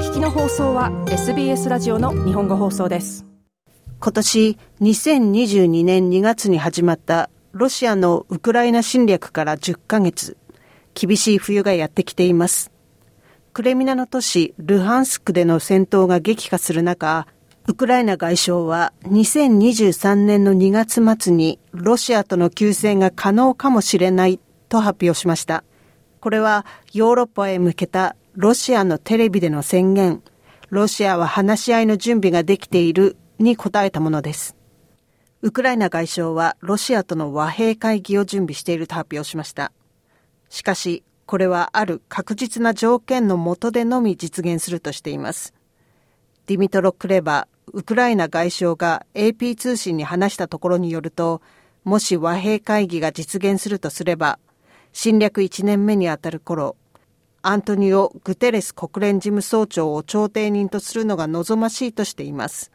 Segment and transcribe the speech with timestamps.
[0.00, 3.26] 聞きの放送は SBS ラジオの日本語放送です。
[4.00, 10.38] 今年2022年2月に始まったロシアのウクライナ侵略から10ヶ月。
[10.94, 12.72] 厳しい冬がやってきています。
[13.52, 17.26] クレミナの都市ルハンスクでの戦闘が激化する中
[17.66, 24.40] ウクライナ外相は2023年の2月末にロシアとの休戦が可能かもしれない
[24.70, 25.62] と発表しました。
[26.20, 30.22] これはヨーロッパへ向けたロシアのテレビでの宣言、
[30.68, 34.54] ロシアは話し合いの準備ができているに答えたものです。
[35.42, 39.72] ウクライナ外相はロシアとの和平会議を準備していると発表しました。
[40.48, 45.52] しかし、これはある確実な条件の下でのみ実現するとしています。
[46.46, 51.42] ディミトロ・クレバ、ウクライナ外相が AP 通信に話したところによると、
[51.82, 54.38] もし和平会議が実現するとすれば、
[54.92, 56.76] 侵略1年目にあたる頃、
[57.42, 62.70] アントニオ・グテレス国連事務総長を調停人とするのが望ましいとしています。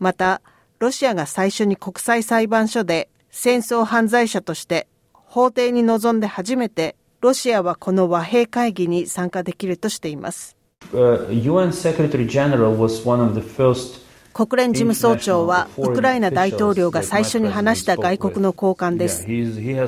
[0.00, 0.40] また、
[0.80, 10.56] ロシアが最初に国際裁判所で戦争犯罪者として法廷に臨んで初めてロシアはこの和平会議に参加できるとしています。
[10.92, 14.03] Uh, UN Secretary General was one of the first
[14.34, 19.28] 国連事務総長はウクライナ大統領が最初に話した外国の高官です。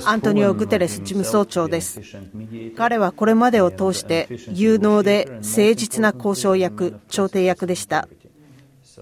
[0.07, 2.01] アントニオ・グテレス事務総長です。
[2.77, 8.09] 彼はこれまでを通して有能で誠実な交渉役、調停役でした。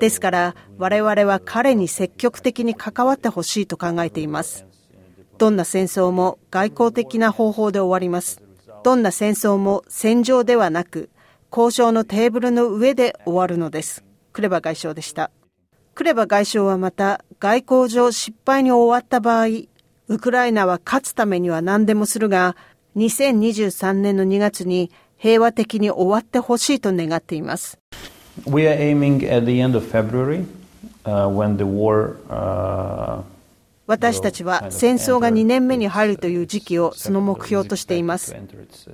[0.00, 4.64] ですから我々は彼に積極的に関わってほしいと考えています。
[5.36, 8.40] どんな戦争も外交的な方法で終わります。
[8.82, 11.10] どんな戦争も戦場ではなく
[11.52, 14.03] 交渉のテーブルの上で終わるのです。
[14.34, 15.30] クレバ外相でした。
[15.94, 19.46] クレバ外相はまた、外交上失敗に終わった場合、
[20.08, 22.56] ウクライナは勝つためには何でもするが、
[22.96, 27.78] 2023年の2月に平和的に終わってほしいと願っています。
[28.44, 30.44] We are aiming at the end of February,
[31.04, 33.22] uh, when the war, uh
[33.86, 38.34] 私たちは戦争が2年目に入るという時期をその目標としています。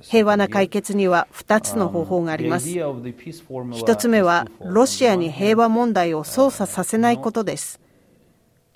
[0.01, 2.67] 平和な解決には2つの方法があります。
[2.67, 7.79] 1つ目はロシアに平和問題を操作させないことです。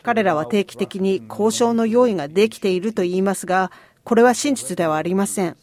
[0.04, 3.72] 彼らは定期的に交渉の用意ができていると言いますが、
[4.04, 5.58] これは真実ではありません。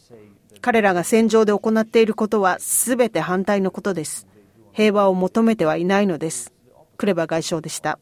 [0.61, 4.27] 彼らが戦場で行っていることは全て反対のことです。
[4.73, 6.53] 平和を求めてはいないのです。
[6.99, 7.99] クレバ外相でした。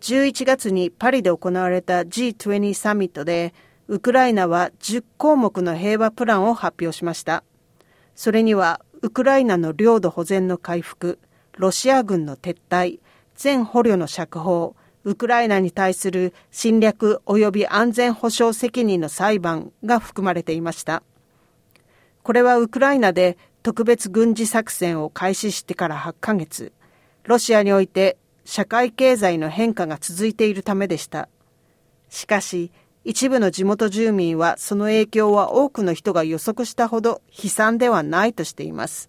[0.00, 3.54] 11月にパリで行われた G20 サミットで、
[3.86, 7.44] ウクライナは10項目の平和プランを発表しました。
[8.14, 11.18] それには、ウクライナの領土保全の回復、
[11.58, 13.00] ロシア軍の撤退、
[13.34, 14.74] 全捕虜の釈放、
[15.04, 21.02] ウクライナに対する侵略及び安全保障責任の裁判が含まれていました。
[22.22, 26.72] これはウクライナで特別軍事作戦を開始してから8ヶ月、
[27.24, 28.18] ロシアにおいて
[28.50, 31.28] 社会経済の変化が続いているためでした。
[32.08, 32.72] しかし、
[33.04, 39.08] 一部の地元住民はその影響は多くの人が予測したほど悲惨ではないとしています。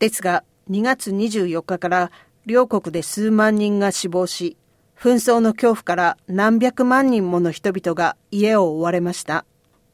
[0.00, 2.10] ですが、2月24日から
[2.44, 4.58] 両国で数万人が死亡し、
[4.94, 9.46] 紛争の恐怖から何百万人もの人々が家を追われました。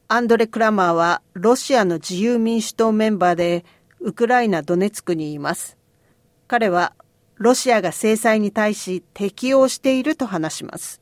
[0.08, 3.64] アンドレ・クラマーはロシアの自由民主党メンバーで
[4.00, 5.78] ウクライナ・ドネツクにいます。
[6.48, 6.92] 彼は
[7.36, 11.00] ロシアが制裁に対し適応していると話します。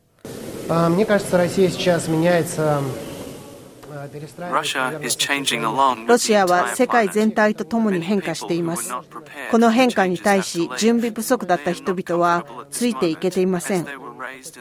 [6.07, 8.91] ロシアは世界全体とともに変化しています。
[9.51, 13.87] この変化に対し準備不足だった人々はついていけていません。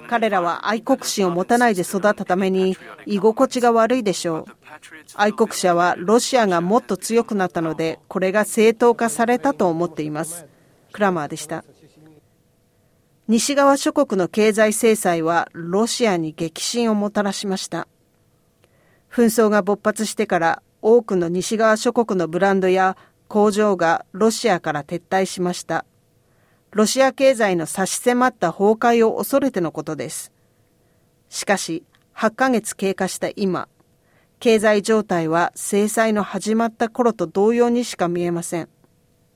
[0.09, 4.45] 彼らは愛国心を持たないで育ったために居心地が悪いでしょう。
[5.15, 10.50] 愛国者はロシアがもっと強くなったのでこれが正当化されたと思っています。
[10.91, 11.63] クラマーでした。
[13.27, 17.87] 西側諸国の経済制裁はロシアに激震をもたらしました。
[19.09, 22.97] 紛争が勃発してから多くの西側諸国のブランドや
[23.27, 25.85] 工場がロシアから撤退しました。
[26.71, 30.31] ロシア経済の差し迫った崩壊を恐れてのことです。
[31.29, 31.83] しかし、
[32.15, 33.67] 8ヶ月経過した今、
[34.39, 38.69] 経済状態は制裁の始まった頃と同様にしか見えません。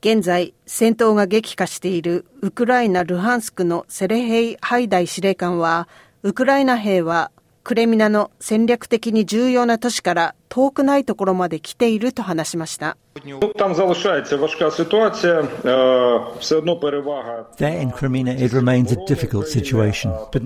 [0.06, 5.90] 現在、戦闘が激化しているウクライナ・ルハンスクのセレヘイ・ハイダイ司令官は、
[6.22, 7.31] ウクライナ兵は
[7.63, 12.98] クレミナの戦略的に重要な都市から遠くないところまで来ていると話しました。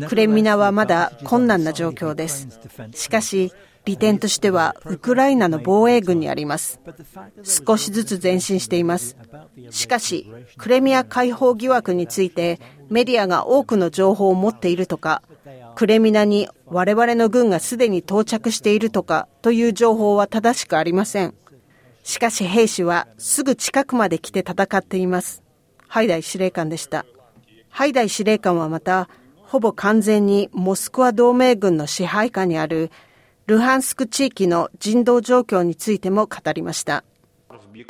[0.07, 2.47] クレミナはまだ困難な状況です。
[2.93, 3.51] しかし、
[3.85, 6.79] 利点としてはウクライナの防衛軍にあります。
[7.43, 9.17] 少しずつ前進しています。
[9.71, 12.59] しかしクレミア解放疑惑について
[12.89, 15.21] メディアが多くの情報を持っているとか
[15.75, 21.33] クレミナに我々の軍がすでに到着しているとかという情報は正しくありません。
[22.03, 25.43] しかし兵士はすぐ近くまで来て戦っています。
[25.87, 27.05] ハイダイ司令官でした。
[27.69, 32.91] ハイダイ司令官はまたほぼ完全にモスクワ同盟軍の支配下にある
[33.48, 37.04] ルハンスク地域の人道状況についても語りました。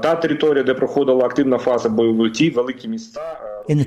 [0.00, 3.20] Та територія, де проходила активна фаза бойових дій, великі міста.
[3.66, 3.80] 軍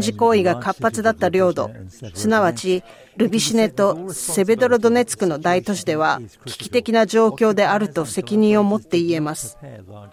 [0.00, 1.70] 事行為が活発だった領土、
[2.14, 2.82] すなわち
[3.18, 9.58] ルビシネとセベドロドネツクの大都市では危機的な状況であると責任を持って言えます。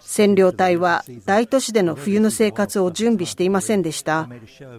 [0.00, 4.28] 占領隊は大都市での冬の生活を準備していませんでした。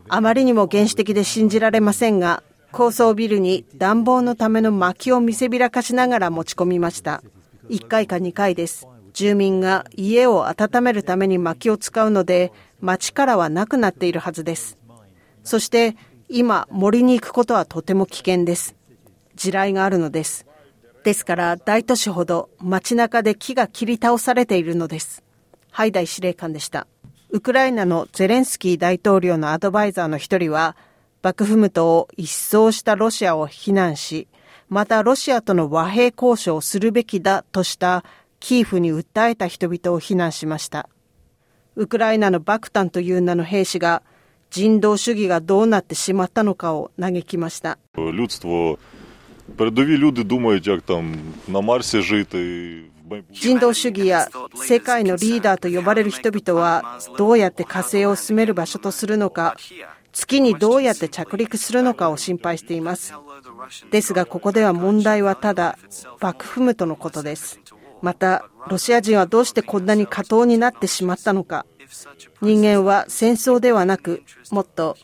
[0.09, 7.22] あまりにも原始的で信じられませんが、 高層ビルに暖房のための薪を見せびらかしながら持ち込みました。
[7.70, 8.86] 1回か2回です。
[9.12, 14.78] 住民が家を温めるために薪を使うので、町からはなくなっているはずです。
[15.42, 15.96] そして
[16.28, 18.76] 今森に行くことはとても危険です。
[19.34, 20.46] 地雷があるのです。
[21.04, 25.24] ですから大都市ほど街中で木が切り倒されているのです。
[25.70, 26.86] ハイダイ司令官でした。
[27.30, 30.76] ウクライナのゼレンスキー大統領のアドバイザーの一人は、
[31.22, 34.28] バクフムトを一掃したロシアを非難し、
[34.68, 38.04] またロシアとの和平交渉をするべきだとした
[38.40, 40.88] キーフに訴えた人々を非難しました。
[41.74, 44.02] ウクライナのバクタンという名の兵士が
[44.50, 47.78] 人道主義がどうなってしまったのかを嘆きました。
[53.30, 59.56] 人道主義や世界のリーダーと呼ばれる人々はどうやって火星を住める場所とするのか、
[60.12, 63.14] 月にどうやって着陸するのかを心配しています。
[63.90, 65.78] ですがここでは問題はただ
[66.20, 67.60] バクフムトのことです。
[68.00, 71.66] また、ロシア人はどうしてこんなに過当になってしまったのか。
[72.40, 74.96] 人間は戦争ではなく、もっと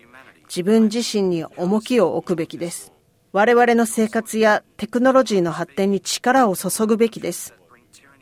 [0.46, 2.92] 自分自身に重きを置くべきです。
[3.32, 7.54] 我々の生活やテクノロジーの発展に力を注ぐべきです。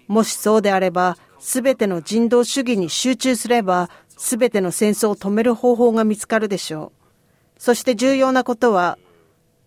[0.08, 3.90] もしそうであれば、すべての人道主義に集中すれば、
[4.22, 7.60] すべての戦争を止める方法が見つかるでしょう。
[7.60, 8.96] そして重要なことは、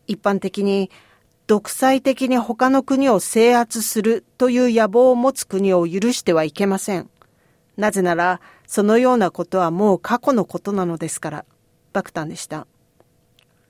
[0.07, 0.89] 一般的に
[1.45, 7.09] 独裁的に他の国を制圧するという野望を持つ国を許してはいけません。
[7.75, 11.45] なぜなら、そのようなことはもう過去のことなのですから、
[11.91, 12.65] バクタンでした。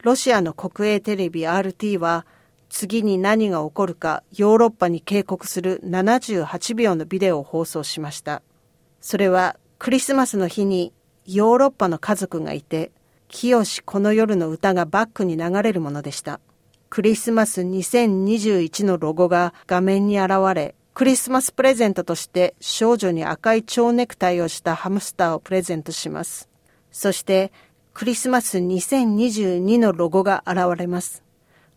[0.04, 2.28] ロシアの国営テレビ RT は、
[2.70, 8.44] 次に何が起こるかヨーロッパに警告する78秒のビデオを放送しました。
[9.02, 10.94] それはクリスマスの日に
[11.28, 12.92] ヨーロッパの家族がいて、
[13.28, 16.40] 清この夜の歌がバックに流れるものでした。
[16.90, 26.50] クリスマス2021のロゴが画面に現れ、クリスマスプレゼントとして少女に赤い蝶ネクタイをしたハムスターをプレゼントします。
[26.92, 27.52] そして
[27.94, 31.24] クリスマス2022のロゴが現れます。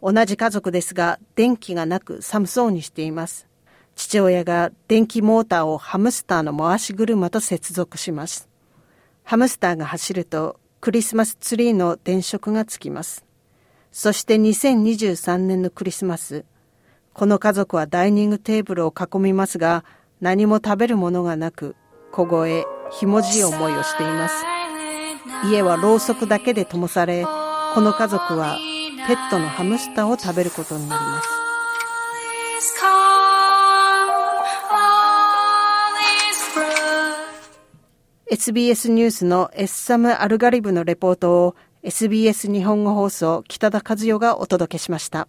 [0.00, 3.47] 同じ家族ですが電気がなく寒そうにしています。
[3.98, 8.48] 父親が電気モーターをハムスターの回し車と接続します。
[9.24, 13.24] ハムスターが走るとクリスマスツリーの電飾がつきます。
[13.90, 16.44] そして2023年のクリスマス、
[17.12, 19.84] この家族はダイニングテーブルを囲みますが、
[20.20, 21.74] 何も食べるものがなく、
[22.12, 24.44] 小声、ひもじい思いをしています。
[25.50, 28.56] 家はろうそくだけで灯され、この家族は
[29.08, 31.28] ペットのハムスターを食べることになります。
[38.30, 45.28] SBS ニュースのエッサム・アルガリブのレポートを SBS 日本語放送北田和代がお届けしました。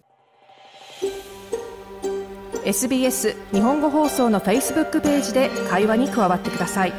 [2.66, 6.92] SBS 日本語放送の Facebook ページで会話に加わってください。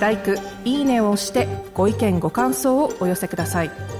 [0.00, 0.18] l i
[0.64, 3.97] いいねを押してご意見ご感想をお寄せください。